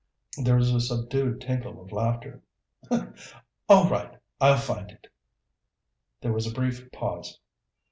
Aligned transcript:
There 0.43 0.55
was 0.55 0.73
a 0.73 0.79
subdued 0.81 1.41
tinkle 1.41 1.79
of 1.79 1.91
laughter. 1.91 2.41
"All 3.69 3.87
right. 3.87 4.17
I'll 4.41 4.57
find 4.57 4.89
it." 4.89 5.05
There 6.21 6.33
was 6.33 6.47
a 6.47 6.51
brief 6.51 6.91
pause. 6.91 7.39